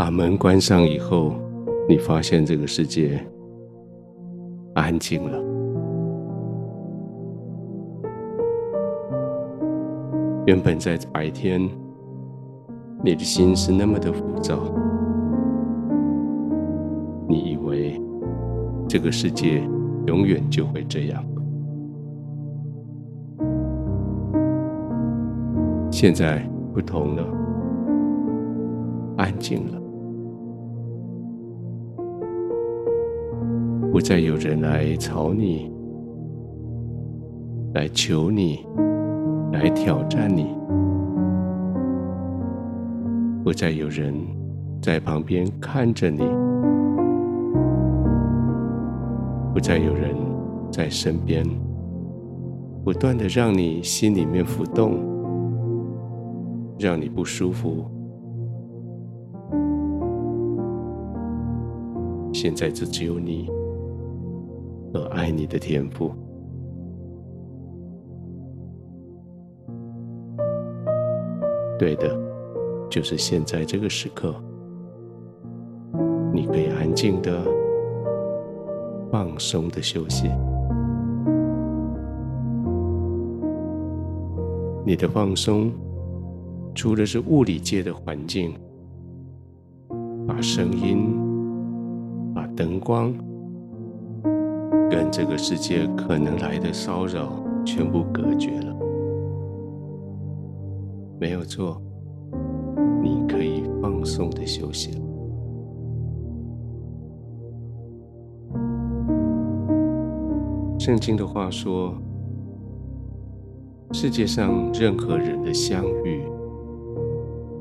[0.00, 1.34] 把门关上以后，
[1.86, 3.22] 你发现这个世界
[4.72, 5.38] 安静了。
[10.46, 11.68] 原本在白天，
[13.04, 14.58] 你的心是那么的浮躁，
[17.28, 18.00] 你以为
[18.88, 19.62] 这个世界
[20.06, 21.22] 永远就会这样。
[25.90, 26.42] 现在
[26.72, 27.24] 不同了，
[29.18, 29.79] 安静了，
[33.92, 35.70] 不再有人来吵你，
[37.74, 38.64] 来求你，
[39.52, 40.46] 来挑战你，
[43.42, 44.14] 不再有人
[44.80, 46.22] 在旁边看着你，
[49.52, 50.14] 不再有人
[50.70, 51.44] 在身边，
[52.84, 55.10] 不断的让你心里面浮动。
[56.78, 57.84] 让你不舒服。
[62.32, 63.50] 现在只只有你
[64.92, 66.12] 和爱你的天赋。
[71.78, 72.14] 对的，
[72.90, 74.34] 就是现在这个时刻，
[76.32, 77.42] 你可以安静的、
[79.10, 80.30] 放松的休息。
[84.84, 85.70] 你的放松。
[86.72, 88.54] 除了是物理界的环境，
[90.26, 91.18] 把声音、
[92.32, 93.12] 把灯光
[94.90, 98.76] 跟这个世界可能来的骚扰全部隔绝了，
[101.20, 101.80] 没有错，
[103.00, 105.00] 你可以放松的休息了。
[110.78, 111.94] 圣经的话说，
[113.92, 116.28] 世界上任何人的相遇。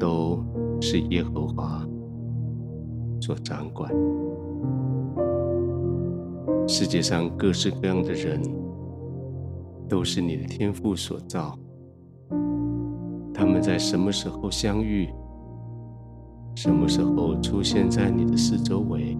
[0.00, 0.42] 都
[0.80, 1.86] 是耶和华
[3.20, 3.92] 所掌管。
[6.72, 8.40] 世界上各式各样的人，
[9.88, 11.58] 都是你的天赋所造。
[13.34, 15.08] 他们在什么时候相遇，
[16.54, 19.18] 什么时候出现在你的四周围，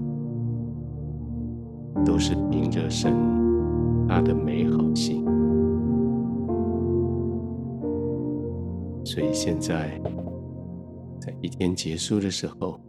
[2.07, 3.13] 都是凭着神
[4.09, 5.25] 他的美好性。
[9.05, 10.01] 所以现在。
[11.21, 12.81] 在一天结束的时候，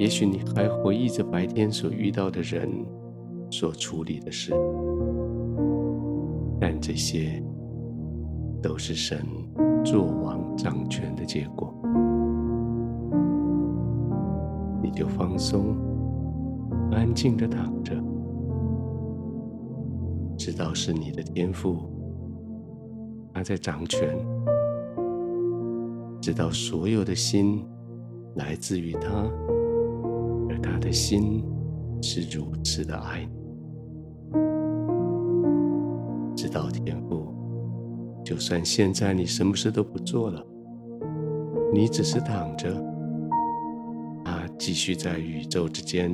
[0.00, 2.66] 也许你还回忆着白天所遇到的人
[3.50, 4.54] 所处理的事，
[6.58, 7.42] 但这些
[8.62, 9.22] 都是神
[9.84, 11.74] 作王掌权的结果。
[14.82, 15.76] 你就放松，
[16.92, 17.94] 安静的躺着，
[20.38, 21.76] 知道是你的天赋，
[23.34, 24.16] 他在掌权。
[26.22, 27.62] 知道所有的心
[28.36, 29.30] 来自于，他
[30.92, 31.44] 心
[32.02, 33.32] 是如此的爱你。
[36.36, 37.34] 知道天父，
[38.24, 40.44] 就算现在你什么事都不做了，
[41.72, 42.72] 你只是躺着，
[44.24, 46.10] 他继续在宇宙之间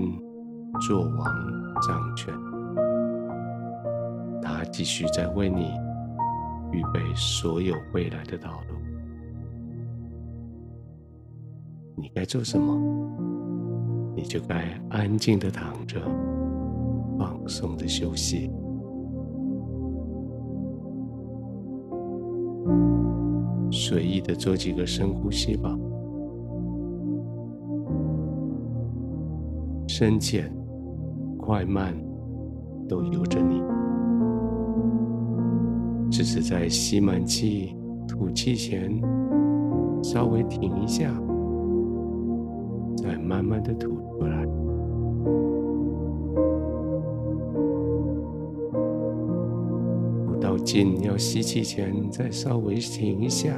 [0.80, 1.24] 做王
[1.86, 2.34] 掌权，
[4.42, 5.70] 他继续在为你
[6.72, 8.76] 预备所有未来的道路。
[11.96, 12.74] 你该做什么，
[14.16, 16.00] 你就该安静的躺着，
[17.18, 18.50] 放松的休息，
[23.70, 25.70] 随意的做几个深呼吸吧。
[29.86, 30.50] 深浅、
[31.38, 31.94] 快慢
[32.88, 33.62] 都由着你，
[36.10, 37.76] 只是在吸满气、
[38.08, 38.98] 吐气前，
[40.02, 41.14] 稍微停一下。
[42.96, 44.44] 再慢慢的吐出来，
[50.26, 53.52] 吐到尽要吸气前，再稍微停一下，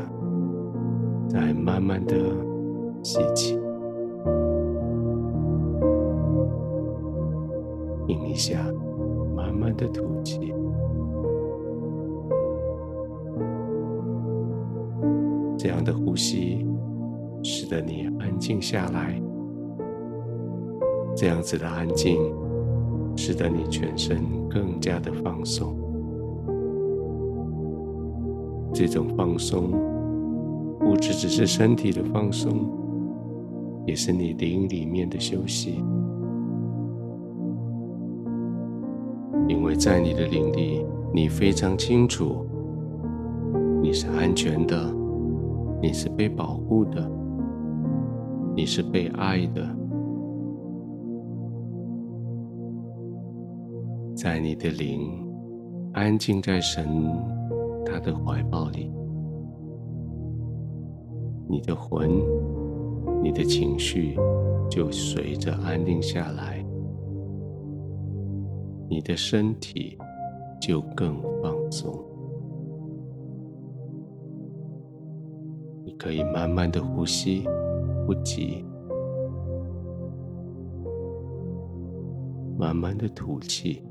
[1.29, 2.14] 再慢慢的
[3.02, 3.58] 吸气，
[8.06, 8.58] 停一下，
[9.35, 10.52] 慢慢的吐气，
[15.56, 16.67] 这样的呼吸
[17.43, 19.20] 使得你安静下来。
[21.20, 22.17] 这样子的安静，
[23.17, 25.75] 使得你全身更加的放松。
[28.73, 29.73] 这种放松，
[30.79, 32.70] 不只只是身体的放松，
[33.85, 35.82] 也是你灵里面的休息。
[39.49, 42.47] 因为在你的灵里，你非常清楚，
[43.82, 44.94] 你是安全的，
[45.82, 47.11] 你是被保护的，
[48.55, 49.69] 你是被爱的，
[54.28, 55.26] 在你的灵
[55.94, 56.86] 安静在神
[57.82, 58.92] 他的怀抱里，
[61.48, 62.10] 你的魂、
[63.22, 64.19] 你的情绪
[64.70, 66.62] 就随着安定下来，
[68.86, 69.96] 你的身体
[70.60, 71.98] 就更放松。
[75.86, 77.44] 你可以慢慢的呼吸。
[78.06, 78.62] 不急，
[82.58, 83.82] 慢慢的吐气，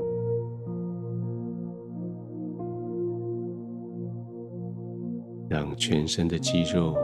[5.49, 6.95] 让全身的肌肉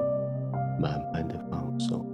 [0.79, 2.05] 慢慢的放松。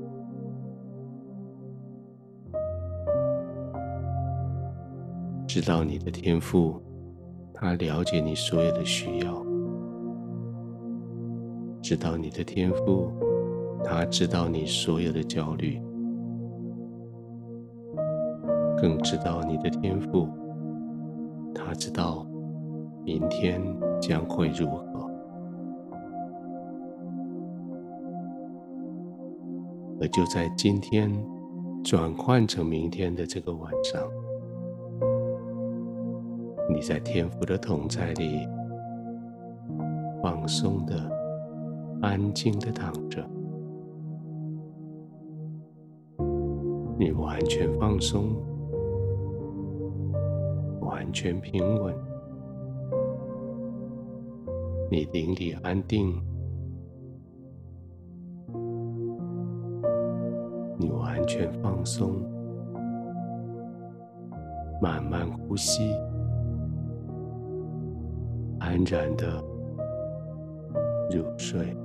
[5.48, 6.82] 知道你的天赋，
[7.54, 9.46] 他了解你所有的需要。
[11.82, 13.12] 知道你的天赋。
[13.82, 15.82] 他知道你所有的焦虑，
[18.78, 20.28] 更知道你的天赋。
[21.56, 22.28] 他知道
[23.06, 23.62] 明天
[24.02, 24.89] 将会如何，
[30.02, 31.12] 而就在今天
[31.84, 34.02] 转换成明天的这个晚上，
[36.74, 38.48] 你在天父的同在里，
[40.24, 40.96] 放松的、
[42.02, 43.28] 安静的躺着。
[46.98, 48.36] 你完全放松，
[50.82, 51.94] 完全平稳，
[54.92, 56.14] 你灵里安定，
[61.30, 62.24] 全放松，
[64.82, 65.94] 慢慢呼吸，
[68.58, 69.40] 安然的
[71.12, 71.78] 入睡。